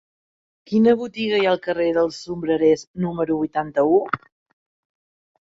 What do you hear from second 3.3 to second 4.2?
vuitanta-u?